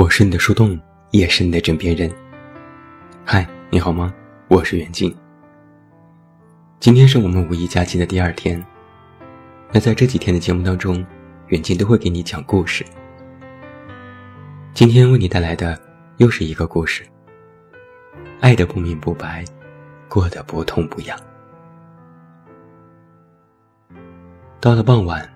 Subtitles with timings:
[0.00, 0.80] 我是你的树洞，
[1.10, 2.10] 也是你的枕边人。
[3.22, 4.14] 嗨，你好吗？
[4.48, 5.14] 我是远近。
[6.78, 8.64] 今天是我们五一假期的第二天。
[9.70, 11.04] 那在这几天的节目当中，
[11.48, 12.82] 远近都会给你讲故事。
[14.72, 15.78] 今天为你带来的
[16.16, 17.04] 又是一个故事。
[18.40, 19.44] 爱的不明不白，
[20.08, 21.20] 过得不痛不痒。
[24.60, 25.30] 到了傍晚，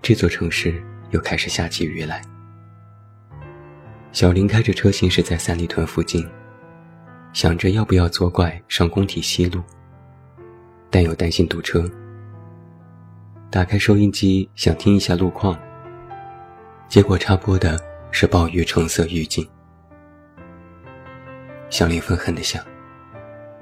[0.00, 2.22] 这座城市又开始下起雨来。
[4.16, 6.26] 小林开着车行驶在三里屯附近，
[7.34, 9.62] 想着要不要左拐上工体西路，
[10.88, 11.84] 但又担心堵车。
[13.50, 15.54] 打开收音机想听一下路况，
[16.88, 17.78] 结果插播的
[18.10, 19.46] 是暴雨橙色预警。
[21.68, 22.64] 小林愤恨地想：“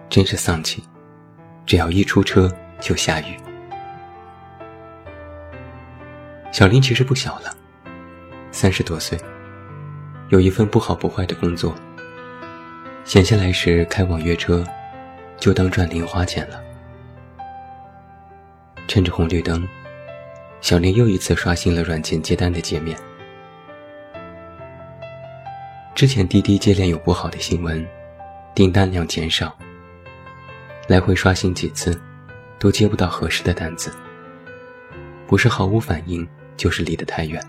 [0.09, 0.85] 真是丧气，
[1.67, 3.37] 只要一出车就下雨。”
[6.55, 7.53] 小林其实不小了，
[8.53, 9.19] 三十多岁。
[10.31, 11.75] 有一份不好不坏的工作，
[13.05, 14.65] 闲下来时开网约车，
[15.39, 16.61] 就当赚零花钱了。
[18.89, 19.67] 趁着红绿灯，
[20.61, 22.99] 小林又一次刷新了软件接单的界面。
[25.95, 27.87] 之前滴滴接连有不好的新闻，
[28.55, 29.57] 订单量减少，
[30.89, 32.01] 来回刷新几次，
[32.59, 33.93] 都接不到合适的单子，
[35.27, 37.41] 不是毫无反应，就是离得太远。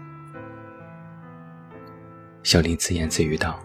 [2.46, 3.60] 小林自言自语道：“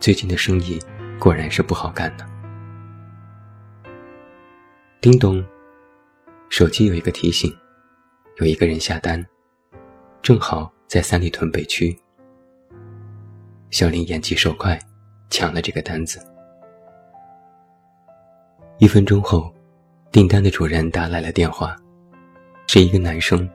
[0.00, 0.80] 最近的生意
[1.20, 2.24] 果然是不好干呢。”
[5.02, 5.44] 叮咚，
[6.48, 7.54] 手机有一个提醒，
[8.38, 9.22] 有一个人下单，
[10.22, 11.94] 正好在三里屯北区。
[13.68, 14.78] 小林眼疾手快，
[15.28, 16.26] 抢了这个单子。
[18.78, 19.54] 一分钟后，
[20.10, 21.76] 订单的主人打来了电话，
[22.66, 23.46] 是一个男生，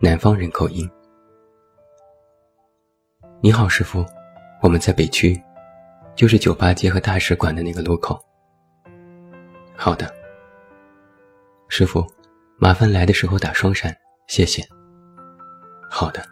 [0.00, 0.90] 南方人口音。
[3.44, 4.02] 你好，师傅，
[4.62, 5.38] 我们在北区，
[6.16, 8.18] 就是酒吧街和大使馆的那个路口。
[9.76, 10.10] 好的，
[11.68, 12.02] 师傅，
[12.56, 13.94] 麻烦来的时候打双闪，
[14.28, 14.66] 谢谢。
[15.90, 16.26] 好的。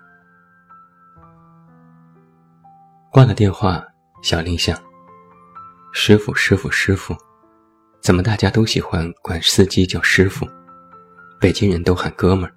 [3.11, 3.87] 挂了电话，
[4.23, 4.75] 小林想：
[5.93, 7.15] 师傅，师傅，师傅，
[8.01, 10.49] 怎么大家都喜欢管司机叫师傅？
[11.39, 12.55] 北京人都喊哥们儿。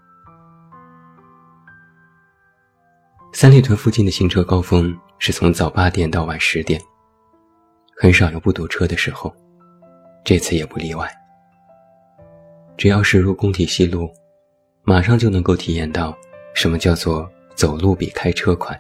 [3.36, 6.80] 三里屯附近的行车高峰是从早八点到晚十点，
[7.98, 9.30] 很少有不堵车的时候，
[10.24, 11.06] 这次也不例外。
[12.78, 14.10] 只要驶入工体西路，
[14.84, 16.18] 马上就能够体验到
[16.54, 18.80] 什么叫做走路比开车快。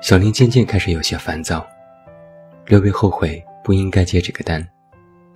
[0.00, 1.64] 小林渐渐开始有些烦躁，
[2.66, 4.60] 略微后悔不应该接这个单，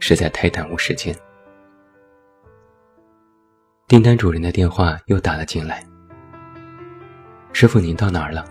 [0.01, 1.15] 实在太耽误时间。
[3.87, 5.81] 订单主人的电话又打了进来。
[7.61, 8.45] 师傅，您到哪儿了？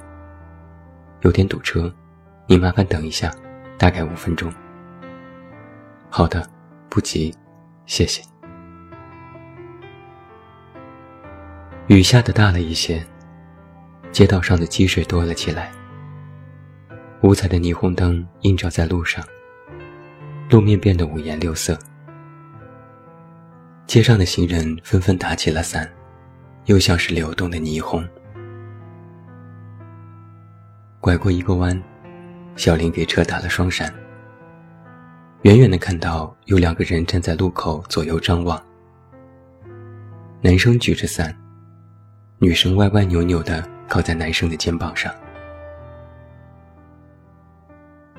[1.21, 1.89] 有点堵车，
[2.45, 3.33] 您麻烦等一下，
[3.77, 4.53] 大概五分钟。
[6.09, 6.45] 好的，
[6.89, 7.33] 不急，
[7.85, 8.21] 谢谢。
[11.87, 13.01] 雨下的大了一些，
[14.11, 15.71] 街道上的积水多了起来。
[17.21, 19.23] 五彩的霓虹灯映照在路上，
[20.49, 21.79] 路面变得五颜六色。
[23.85, 25.89] 街上的行人纷纷打起了伞，
[26.65, 28.05] 又像是流动的霓虹。
[31.07, 31.81] 拐过一个弯，
[32.57, 33.89] 小林给车打了双闪。
[35.43, 38.61] 远远的看到有两个人站在路口左右张望，
[40.41, 41.33] 男生举着伞，
[42.39, 45.09] 女生歪歪扭扭的靠在男生的肩膀上。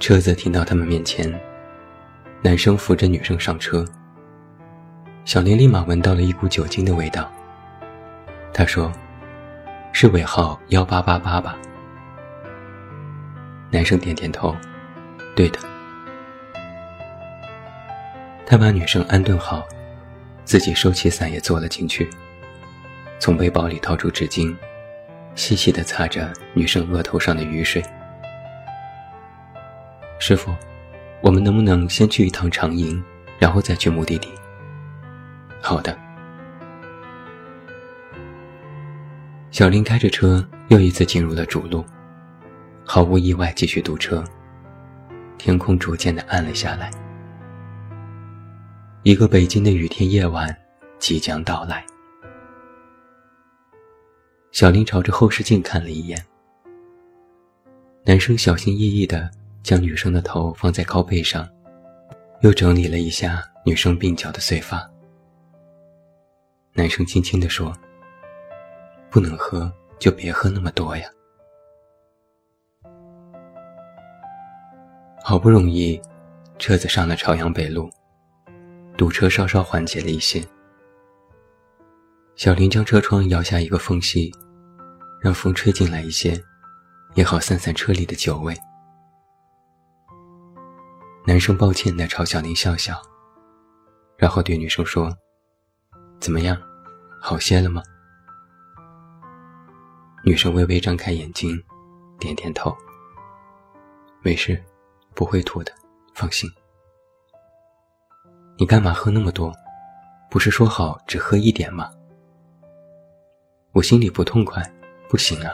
[0.00, 1.30] 车子停到他们面前，
[2.40, 3.84] 男生扶着女生上车。
[5.26, 7.30] 小林立马闻到了一股酒精的味道。
[8.50, 8.90] 他说
[9.92, 11.54] ：“是尾号幺八八八吧？”
[13.70, 14.56] 男生点点头，
[15.36, 15.58] 对的。
[18.46, 19.66] 他把女生安顿好，
[20.44, 22.08] 自己收起伞也坐了进去，
[23.18, 24.56] 从背包里掏出纸巾，
[25.34, 27.82] 细细的擦着女生额头上的雨水。
[30.18, 30.50] 师傅，
[31.20, 33.04] 我们能不能先去一趟长营，
[33.38, 34.30] 然后再去目的地？
[35.60, 35.94] 好的。
[39.50, 41.84] 小林开着车，又一次进入了主路。
[42.90, 44.24] 毫无意外，继续堵车。
[45.36, 46.90] 天空逐渐的暗了下来，
[49.02, 50.56] 一个北京的雨天夜晚
[50.98, 51.84] 即将到来。
[54.52, 56.18] 小林朝着后视镜看了一眼，
[58.06, 59.30] 男生小心翼翼的
[59.62, 61.46] 将女生的头放在靠背上，
[62.40, 64.90] 又整理了一下女生鬓角的碎发。
[66.72, 67.70] 男生轻轻地说
[69.10, 71.06] ：“不能喝，就别喝那么多呀。
[75.22, 76.00] 好不容易，
[76.58, 77.90] 车子上了朝阳北路，
[78.96, 80.42] 堵车稍稍缓解了一些。
[82.34, 84.32] 小林将车窗摇下一个缝隙，
[85.20, 86.40] 让风吹进来一些，
[87.14, 88.56] 也好散散车里的酒味。
[91.26, 92.94] 男生抱歉地朝小林笑笑，
[94.16, 95.14] 然后对女生说
[96.20, 96.56] ：“怎么样，
[97.20, 97.82] 好些了吗？”
[100.24, 101.62] 女生微微张开眼睛，
[102.18, 102.74] 点点头
[104.22, 104.62] ：“没事，
[105.18, 105.72] 不会吐的，
[106.14, 106.48] 放心。”
[108.56, 109.52] 你干嘛喝那么多？
[110.30, 111.90] 不是说好只喝一点吗？
[113.72, 114.62] 我心里不痛快，
[115.08, 115.52] 不行啊！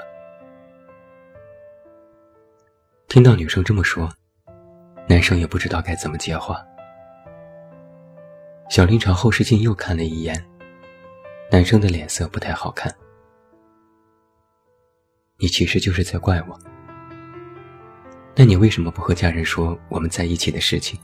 [3.08, 4.06] 听到女生这么说。
[5.08, 6.62] 男生也不知道该怎么接话。
[8.68, 10.34] 小林朝后视镜又看了一眼，
[11.50, 12.94] 男生的脸色不太好看。
[15.38, 16.73] 你其实就是在怪我。
[18.36, 20.98] 那你为什么不和家人说我们在一起的事情？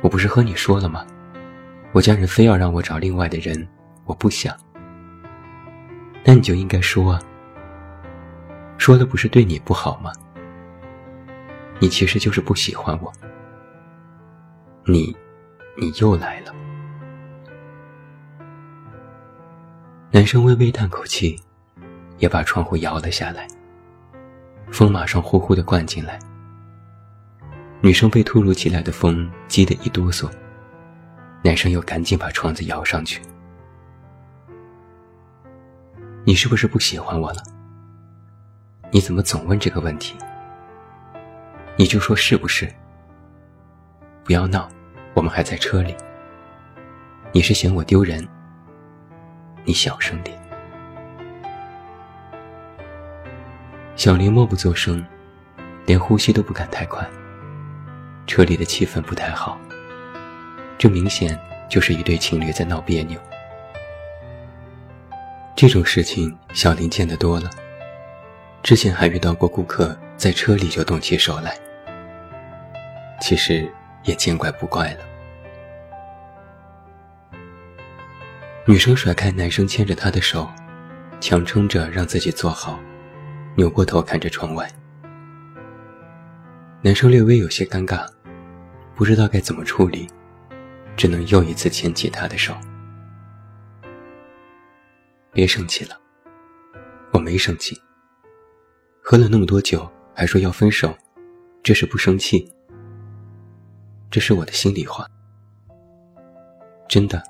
[0.00, 1.06] 我不是和你说了吗？
[1.92, 3.68] 我家人非要让我找另外的人，
[4.04, 4.56] 我不想。
[6.24, 7.20] 那你就应该说啊。
[8.78, 10.10] 说了不是对你不好吗？
[11.78, 13.12] 你其实就是不喜欢我，
[14.86, 15.14] 你，
[15.76, 16.54] 你又来了。
[20.10, 21.38] 男生微微叹口气，
[22.18, 23.46] 也把窗户摇了下来。
[24.70, 26.18] 风马上呼呼的灌进来，
[27.80, 30.30] 女生被突如其来的风激得一哆嗦，
[31.42, 33.20] 男生又赶紧把窗子摇上去。
[36.24, 37.42] 你是不是不喜欢我了？
[38.90, 40.16] 你怎么总问这个问题？
[41.76, 42.72] 你就说是不是？
[44.24, 44.68] 不要闹，
[45.14, 45.94] 我们还在车里。
[47.32, 48.26] 你是嫌我丢人？
[49.64, 50.39] 你小声点。
[54.00, 55.04] 小林默不作声，
[55.84, 57.06] 连呼吸都不敢太快。
[58.26, 59.60] 车里的气氛不太好，
[60.78, 61.38] 这明显
[61.68, 63.20] 就是一对情侣在闹别扭。
[65.54, 67.50] 这种事情小林见得多了，
[68.62, 71.54] 之前还遇到过顾客在车里就动起手来。
[73.20, 73.70] 其实
[74.04, 75.00] 也见怪不怪了。
[78.64, 80.50] 女生甩开男生牵着她的手，
[81.20, 82.80] 强撑着让自己坐好，
[83.56, 84.70] 扭过头看着窗外。
[86.82, 88.08] 男生略微有些尴尬，
[88.94, 90.08] 不知道该怎么处理，
[90.96, 92.54] 只能又一次牵起她的手。
[95.32, 95.98] 别生气了，
[97.12, 97.80] 我没生气。
[99.02, 100.96] 喝了那么多酒，还说要分手，
[101.62, 102.50] 这是不生气。
[104.10, 105.06] 这是我的心里话，
[106.88, 107.22] 真的，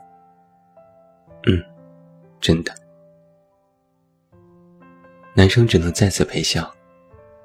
[1.46, 1.62] 嗯，
[2.40, 2.74] 真的。
[5.40, 6.70] 男生只能再次陪笑，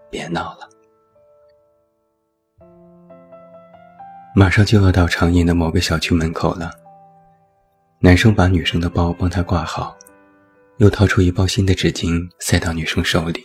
[0.10, 0.70] 别闹了。
[4.36, 6.70] 马上就要到长影的某个小区门口了。
[8.02, 9.98] 男生把女生的包帮她挂好，
[10.80, 13.42] 又掏出一包新的纸巾塞到女生手里。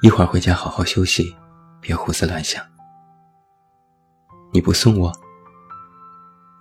[0.00, 1.36] 一会儿回家好好休息，
[1.78, 2.64] 别胡思乱想。
[4.50, 5.12] 你不送我，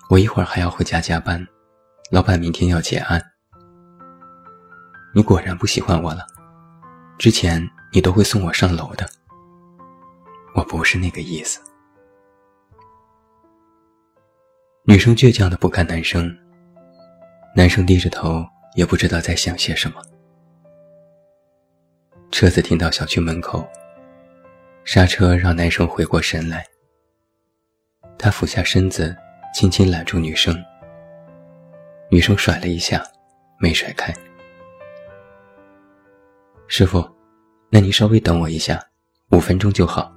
[0.09, 1.48] 我一会儿还要回家加班，
[2.12, 3.24] 老板明天要结案。
[5.13, 6.25] 你果然不喜欢我了，
[7.17, 9.09] 之前你都会送我上楼的。
[10.55, 11.59] 我不是那个意思。
[14.83, 16.35] 女生倔强的不看男生，
[17.55, 20.01] 男生低着头，也不知道在想些什么。
[22.31, 23.67] 车子停到小区门口，
[24.83, 26.65] 刹车让男生回过神来。
[28.17, 29.15] 他俯下身子，
[29.53, 30.55] 轻轻揽住女生。
[32.11, 33.03] 女生甩了一下，
[33.59, 34.13] 没甩开。
[36.71, 37.03] 师傅，
[37.71, 38.79] 那你稍微等我一下，
[39.31, 40.15] 五分钟就好。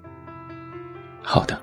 [1.23, 1.59] 好的。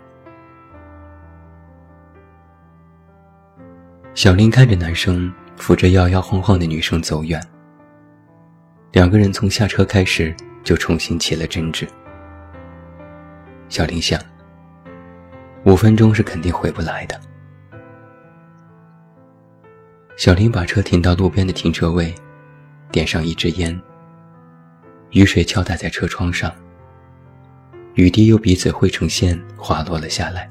[4.15, 7.39] 小林看着男生扶着摇摇晃晃的女生走远，
[8.91, 11.87] 两个人从下车开始就重新起了争执。
[13.69, 14.19] 小林想。
[15.65, 17.19] 五分钟是肯定回不来的。
[20.17, 22.11] 小林把车停到路边的停车位，
[22.91, 23.79] 点上一支烟。
[25.11, 26.53] 雨水敲打在车窗上，
[27.95, 30.47] 雨滴又彼此汇成线滑落了下来。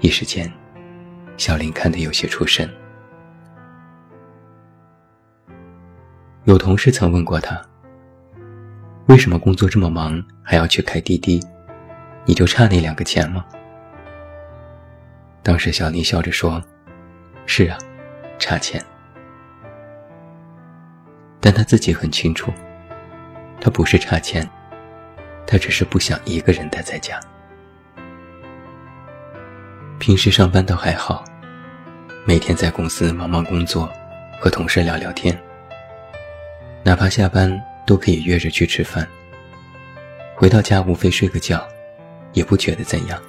[0.00, 0.52] 一时间，
[1.36, 2.68] 小林看得有些出神。
[6.44, 7.60] 有同事曾问过他
[9.06, 11.40] ：“为什么工作这么忙还要去开滴滴？”
[12.26, 13.44] 你就差那两个钱吗？
[15.42, 16.62] 当时小林笑着说
[17.46, 17.78] ：“是啊，
[18.38, 18.84] 差钱。”
[21.40, 22.52] 但他自己很清楚，
[23.60, 24.48] 他不是差钱，
[25.46, 27.18] 他只是不想一个人待在家。
[29.98, 31.24] 平时上班倒还好，
[32.24, 33.90] 每天在公司忙忙工作，
[34.40, 35.36] 和同事聊聊天，
[36.84, 39.06] 哪怕下班都可以约着去吃饭。
[40.36, 41.66] 回到家无非睡个觉，
[42.32, 43.20] 也不觉得怎样。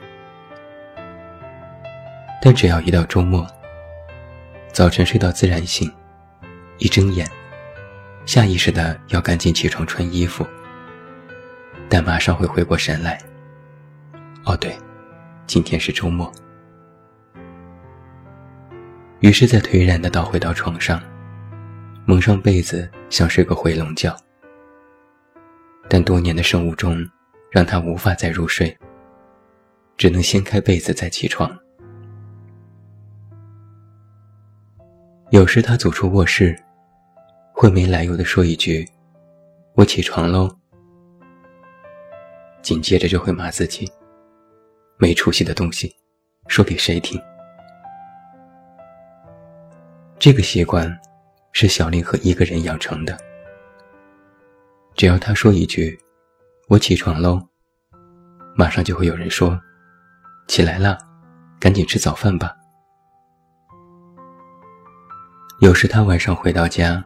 [2.41, 3.45] 但只要一到周末，
[4.71, 5.91] 早晨睡到自然醒，
[6.77, 7.27] 一睁眼，
[8.29, 10.45] 下意识的要赶紧起床穿衣服，
[11.89, 13.19] 但马上会回过神来。
[14.45, 14.77] 哦，对，
[15.47, 16.31] 今天是周末。
[19.21, 21.01] 于是再颓然的倒回到床上，
[22.05, 24.15] 蒙上被子，想睡个回笼觉。
[25.89, 27.03] 但多年的生物钟
[27.49, 28.77] 让他无法再入睡，
[29.97, 31.49] 只能掀开被子再起床。
[35.31, 36.55] 有时他走出卧室，
[37.61, 38.87] 会没来由的说一句
[39.75, 40.49] ：“我起床喽。”
[42.63, 43.85] 紧接着就会骂自己
[44.95, 45.93] ：“没出息的东西，
[46.47, 47.21] 说给谁听？”
[50.17, 50.89] 这个习惯
[51.51, 53.17] 是小林和一个人养成的。
[54.95, 55.99] 只要他说一句
[56.69, 57.45] ：“我起床喽”，
[58.55, 59.59] 马上就会有人说
[60.47, 60.97] ：“起来了，
[61.59, 62.55] 赶紧吃早饭吧。”
[65.59, 67.03] 有时他晚上回到家，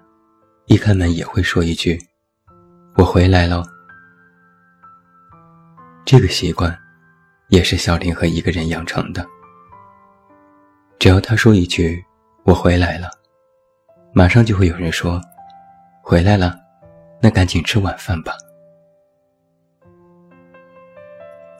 [0.65, 2.00] 一开门也会说一句
[2.96, 3.63] ：“我回来了。”
[6.05, 6.77] 这个习惯，
[7.50, 9.25] 也是小林和一个人养成的。
[11.00, 12.03] 只要他说一句
[12.46, 13.10] “我回来了”，
[14.13, 15.22] 马上就会有人说
[16.01, 16.58] ：“回来了，
[17.22, 18.34] 那赶紧吃晚饭吧。”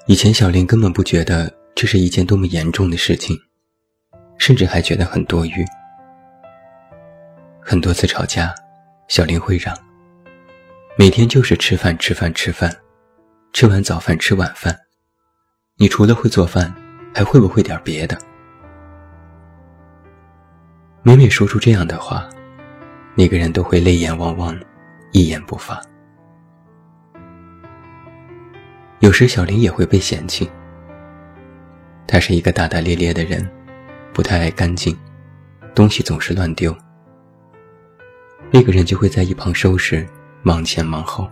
[0.08, 3.38] 以前小林根本不觉得这是一件多么严重的事情，
[4.38, 5.66] 甚至还觉得很多余。
[7.62, 8.54] 很多次吵架，
[9.14, 9.78] 小林会让。
[10.98, 12.76] 每天就是吃饭吃饭吃饭，
[13.54, 14.76] 吃完早饭吃晚饭。
[15.78, 16.74] 你除了会做饭，
[17.14, 18.18] 还会不会点别的？
[21.04, 22.28] 每每说出这样的话，
[23.14, 24.60] 那个人都会泪眼汪汪，
[25.12, 25.80] 一言不发。
[29.02, 30.50] 有时小林也会被嫌弃。
[32.08, 33.48] 他是一个大大咧咧的人，
[34.12, 34.98] 不太爱干净，
[35.76, 36.76] 东西总是乱丢。
[38.56, 40.08] 那个人就会在一旁收拾，
[40.44, 41.28] 忙前忙后，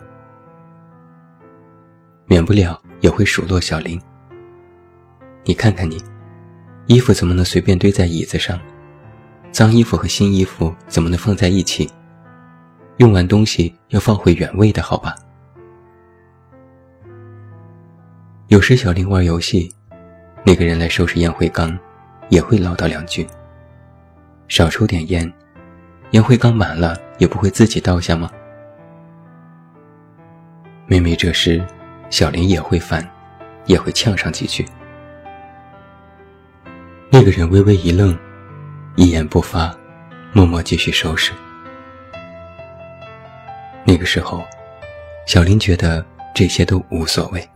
[2.26, 4.02] 免不了也会数落小林。
[5.44, 6.04] 你看看你，
[6.88, 8.60] 衣服怎么能随便堆在椅子上？
[9.52, 11.88] 脏衣服和新衣服怎么能放在一起？
[12.98, 15.14] 用完东西要放回原位的好吧？
[18.48, 19.72] 有时小林玩游戏，
[20.44, 21.78] 那个人来收拾烟灰缸，
[22.30, 23.28] 也会唠叨两句。
[24.48, 25.32] 少抽点烟。
[26.12, 28.30] 烟灰缸满了也不会自己倒下吗？
[30.86, 31.66] 妹妹这时，
[32.10, 33.08] 小林也会烦，
[33.66, 34.66] 也会呛上几句。
[37.10, 38.18] 那个人微微一愣，
[38.98, 39.74] 一言不发，
[40.34, 41.32] 默默继续收拾。
[43.86, 44.44] 那个时候，
[45.26, 47.50] 小林觉得这些都无所谓。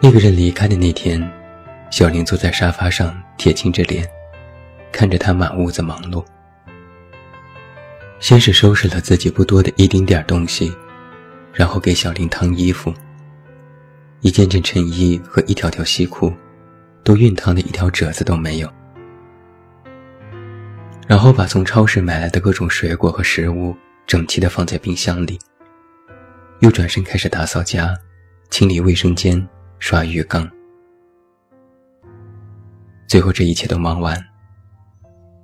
[0.00, 1.20] 那个人离开的那天，
[1.90, 4.08] 小林坐在沙发上，铁青着脸。
[4.98, 6.24] 看着他满屋子忙碌，
[8.18, 10.74] 先是收拾了自己不多的一丁点东西，
[11.52, 12.92] 然后给小林烫衣服。
[14.22, 16.34] 一件件衬衣和一条条西裤，
[17.04, 18.68] 都熨烫的一条褶子都没有。
[21.06, 25.38] 然后把从超市买来的各种水果和食物整齐的放在冰箱里，
[26.58, 27.96] 又转身开始打扫家，
[28.50, 30.50] 清理卫生间，刷浴缸。
[33.06, 34.20] 最后这一切都忙完。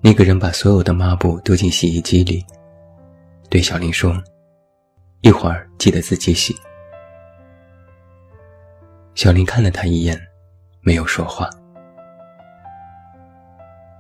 [0.07, 2.45] 那个人把所有的抹布丢进洗衣机里，
[3.49, 4.23] 对小林说
[5.25, 6.55] ：“一会儿记得自己洗。”
[9.17, 10.21] 小林看了他一眼，
[10.83, 11.49] 没有说话。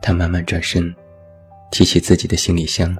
[0.02, 0.94] 他慢慢转身，
[1.70, 2.94] 提起自己的行李箱，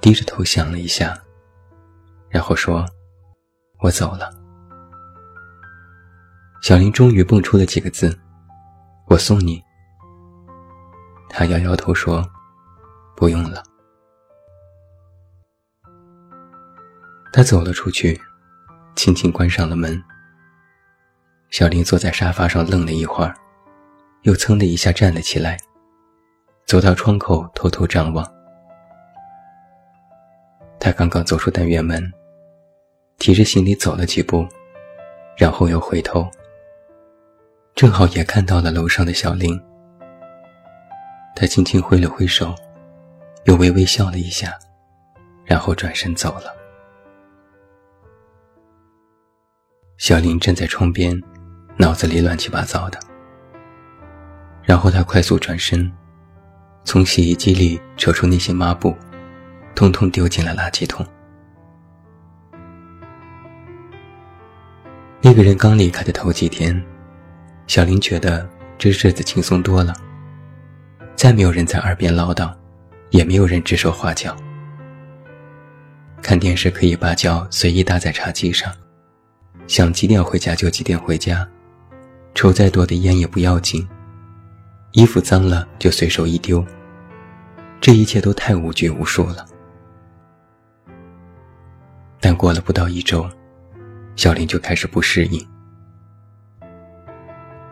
[0.00, 1.16] 低着头想了一下，
[2.30, 2.84] 然后说
[3.78, 4.28] ：“我走了。”
[6.62, 8.18] 小林终于蹦出了几个字
[9.06, 9.62] ：“我送你。”
[11.36, 12.24] 他摇摇头说
[13.16, 13.60] ：“不用了。”
[17.32, 18.20] 他走了出去，
[18.94, 20.00] 轻轻关上了门。
[21.50, 23.34] 小林坐在沙发上愣了一会儿，
[24.22, 25.58] 又噌的一下站了起来，
[26.66, 28.24] 走到窗口偷偷张望。
[30.78, 32.12] 他刚刚走出单元门，
[33.18, 34.46] 提着行李走了几步，
[35.36, 36.30] 然后又回头，
[37.74, 39.60] 正好也看到了楼上的小林。
[41.36, 42.54] 他轻轻挥了挥手，
[43.44, 44.52] 又微微笑了一下，
[45.44, 46.54] 然后转身走了。
[49.96, 51.20] 小林站在窗边，
[51.76, 52.98] 脑子里乱七八糟的。
[54.62, 55.90] 然后他快速转身，
[56.84, 58.96] 从洗衣机里扯出那些抹布，
[59.74, 61.04] 通通丢进了垃圾桶。
[65.20, 66.80] 那个人刚离开的头几天，
[67.66, 68.48] 小林觉得
[68.78, 69.92] 这日子轻松多了。
[71.16, 72.52] 再没有人在耳边唠叨，
[73.10, 74.36] 也没有人指手画脚。
[76.20, 78.72] 看电视可以把脚随意搭在茶几上，
[79.66, 81.46] 想几点回家就几点回家，
[82.34, 83.86] 抽再多的烟也不要紧。
[84.92, 86.64] 衣服脏了就随手一丢，
[87.80, 89.44] 这一切都太无拘无束了。
[92.20, 93.28] 但过了不到一周。
[94.16, 95.44] 小林就开始不适应，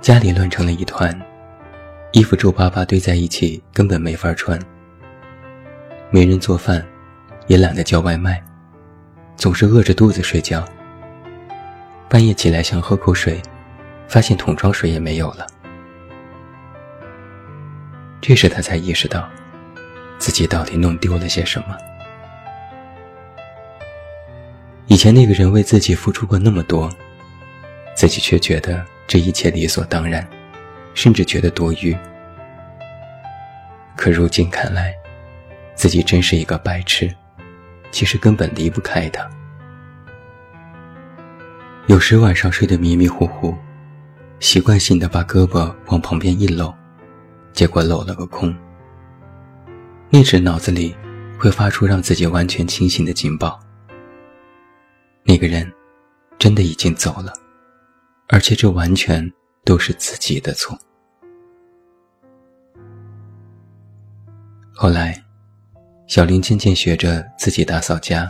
[0.00, 1.16] 家里乱成了一团，
[2.12, 4.58] 衣服皱巴巴堆在一起，根本没法穿。
[6.10, 6.86] 没人做饭，
[7.46, 8.42] 也懒得叫外卖，
[9.34, 10.62] 总是饿着肚子睡觉。
[12.10, 13.40] 半夜起来想喝口水，
[14.08, 15.46] 发现桶装水也没有了。
[18.20, 19.26] 这时他才意识到，
[20.18, 21.74] 自己到底弄丢了些什么。
[24.86, 26.92] 以前那个人为自己付出过那么多，
[27.94, 30.28] 自己却觉得这一切理所当然，
[30.94, 31.96] 甚至觉得多余。
[33.96, 34.94] 可如今看来，
[35.74, 37.14] 自己真是一个白痴，
[37.90, 39.28] 其实根本离不开他。
[41.86, 43.54] 有时晚上睡得迷迷糊糊，
[44.40, 46.72] 习惯性的把胳膊往旁边一搂，
[47.52, 48.54] 结果搂了个空。
[50.10, 50.94] 那时脑子里
[51.38, 53.58] 会发出让自己完全清醒的警报。
[55.24, 55.70] 那个人
[56.38, 57.32] 真的已经走了，
[58.28, 59.30] 而且这完全
[59.64, 60.78] 都是自己的错。
[64.74, 65.22] 后来，
[66.06, 68.28] 小林渐渐学着自己打扫家，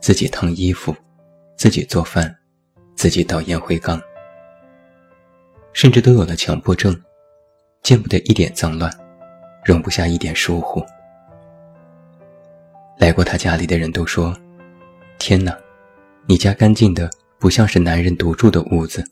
[0.00, 0.94] 自己烫衣服，
[1.56, 2.34] 自己做饭，
[2.94, 4.00] 自己倒烟灰缸，
[5.72, 6.98] 甚至都有了强迫症，
[7.82, 8.92] 见不得一点脏乱，
[9.64, 10.84] 容不下一点疏忽。
[12.98, 14.36] 来过他家里的人都说
[15.18, 15.56] ：“天哪！”
[16.28, 19.04] 你家干净的不像是男人独住的屋子。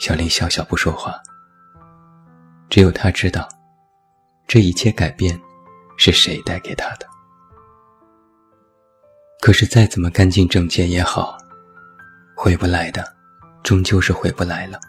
[0.00, 1.14] 小林笑笑不说话。
[2.70, 3.46] 只有他知道，
[4.48, 5.38] 这一切改变
[5.98, 7.06] 是谁带给他的。
[9.40, 11.36] 可是再怎么干净整洁也好，
[12.34, 13.04] 回不来的，
[13.62, 14.80] 终究是回不来了。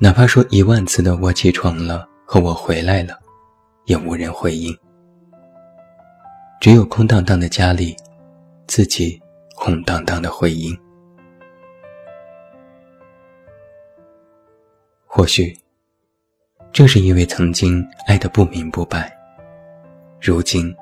[0.00, 3.18] 哪怕说一万次的“我起床了”和我回来了，
[3.84, 4.74] 也无人回应。
[6.60, 7.94] 只有空荡荡的家里。
[8.66, 9.20] 自己
[9.56, 10.74] 空荡荡的回音，
[15.16, 15.56] 或许
[16.72, 19.16] 正是因为曾经爱得不明不白，
[20.20, 20.74] 如今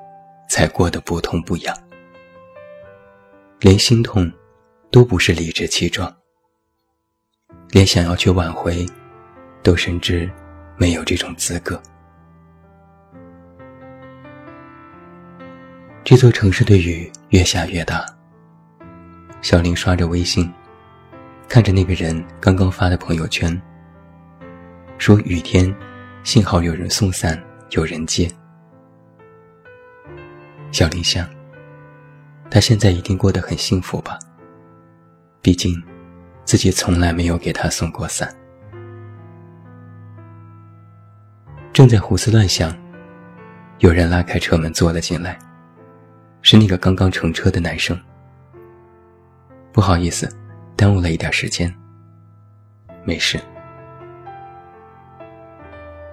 [0.49, 1.77] 才过得不痛不痒，
[3.59, 4.31] 连心痛
[4.89, 6.11] 都不是理直气壮，
[7.69, 8.83] 连想要去挽回，
[9.61, 10.27] 都甚至
[10.77, 11.79] 没有这种资格。
[16.03, 18.03] 这座城市的雨越下越大。
[19.43, 20.51] 小林刷着微信，
[21.47, 23.61] 看着那个人刚刚发的朋友圈，
[25.05, 25.75] 说雨天，
[26.23, 27.37] 幸好有人送伞，
[27.71, 28.25] 有人接。
[30.71, 31.29] 小林想，
[32.49, 34.17] 他现在一定过得很幸福吧？
[35.41, 35.75] 毕竟，
[36.45, 38.33] 自己从来没有给他送过伞。
[41.73, 42.73] 正在胡思乱想，
[43.79, 45.37] 有人拉开车门坐了进来。
[46.41, 47.99] 是那个刚刚乘车的男生。
[49.73, 50.33] 不好意思，
[50.77, 51.69] 耽误了一点时间。
[53.03, 53.37] 没事。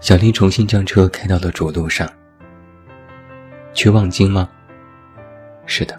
[0.00, 2.10] 小林重新将车开到了主路上。
[3.74, 4.48] 去望京吗？
[5.66, 5.96] 是的。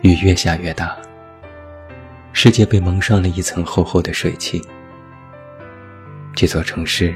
[0.00, 0.96] 雨越下越大，
[2.32, 4.60] 世界被蒙上了一层厚厚的水汽。
[6.34, 7.14] 这座城市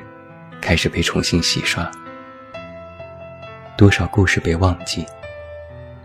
[0.61, 1.91] 开始被重新洗刷。
[3.77, 5.05] 多少故事被忘记，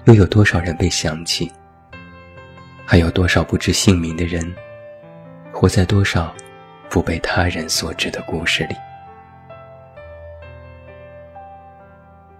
[0.05, 1.51] 又有多少人被想起？
[2.85, 4.55] 还有多少不知姓名的人，
[5.51, 6.33] 活在多少
[6.91, 8.75] 不被他人所知的故事里？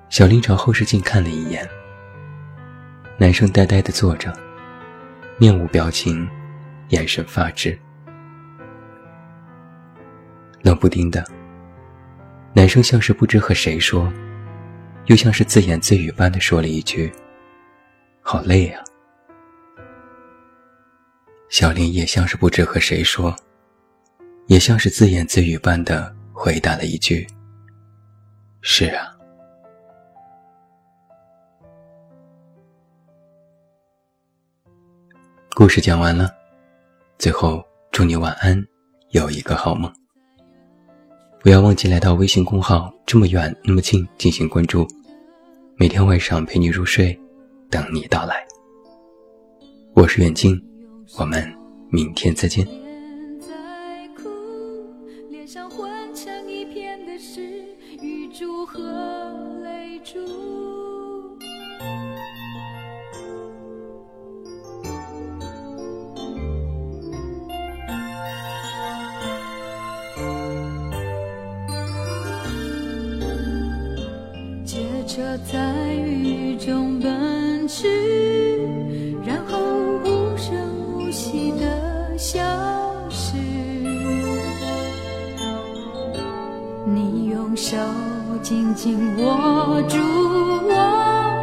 [0.10, 1.66] 小林朝后视镜看了一眼，
[3.18, 4.32] 男生呆呆地坐着，
[5.38, 6.30] 面无表情，
[6.90, 7.80] 眼神发直。
[10.62, 11.26] 冷不丁的，
[12.52, 14.12] 男生像是不知和谁说。
[15.06, 17.12] 又像是自言自语般的说了一句
[18.22, 18.84] ：“好累啊。”
[21.50, 23.36] 小林也像是不知和谁说，
[24.52, 27.26] 也像是自言自语般的回答了一句
[28.60, 29.16] ：“是啊。”
[35.56, 36.30] 故事讲完了，
[37.18, 38.62] 最后祝你晚安，
[39.12, 39.90] 有一个好梦。
[41.40, 44.86] 不要忘记来到微信公号“这么远那么近”进行关注，
[45.78, 47.18] 每天晚上陪你入睡，
[47.70, 48.46] 等你到来。
[49.94, 50.62] 我是远近，
[51.18, 51.42] 我们
[51.90, 52.81] 明天再见。
[76.64, 77.88] 中奔驰，
[79.26, 79.58] 然后
[80.06, 80.54] 无声
[80.94, 82.40] 无息的消
[83.10, 83.36] 失。
[86.86, 87.76] 你用手
[88.44, 89.98] 紧紧握住
[90.70, 91.34] 我，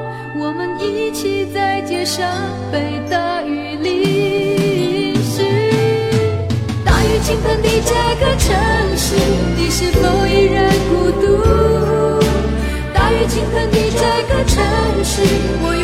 [0.40, 2.24] 我们一起在街上
[2.70, 5.42] 被大雨淋湿。
[6.84, 7.92] 大雨倾盆的这
[8.24, 8.56] 个城
[8.96, 9.16] 市，
[9.56, 11.77] 你是否依然孤独？
[15.10, 15.22] 是
[15.62, 15.77] 我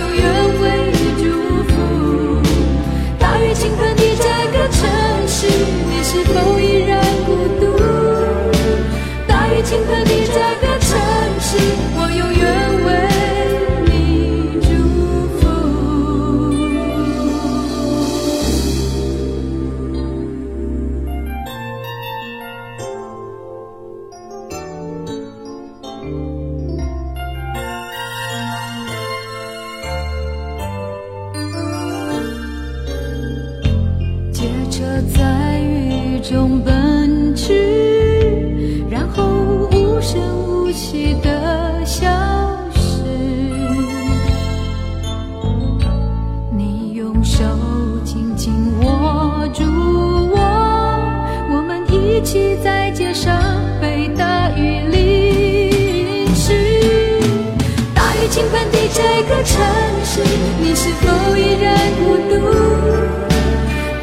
[59.44, 59.62] 城
[60.04, 60.20] 市，
[60.60, 62.32] 你是否依然孤独？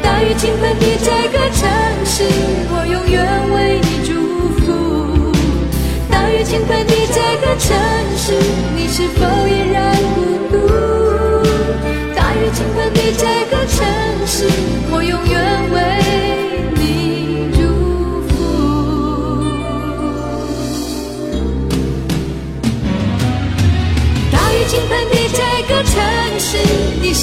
[0.02, 1.68] 大雨倾盆的这个城
[2.04, 2.24] 市，
[2.70, 3.14] 我永远
[3.52, 4.10] 为你祝
[4.60, 5.32] 福。
[6.10, 7.76] 大雨倾盆的这个城
[8.16, 8.34] 市，
[8.76, 9.96] 你是否依然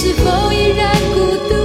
[0.01, 1.55] 是否依然孤独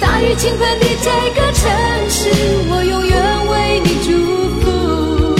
[0.00, 1.70] 大雨倾盆的这个城
[2.10, 2.28] 市
[2.68, 4.10] 我永远为你祝
[4.58, 5.36] 福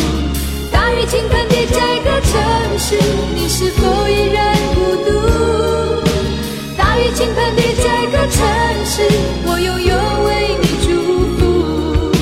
[0.71, 2.97] 大雨倾盆的这个城市
[3.35, 5.11] 你是否依然孤独
[6.77, 8.47] 大雨倾盆的这个城
[8.87, 9.03] 市
[9.45, 10.93] 我永远为你祝
[11.39, 12.13] 福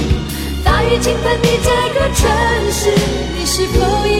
[0.64, 2.26] 大雨倾盆的这个城
[2.72, 2.90] 市
[3.36, 4.19] 你是否依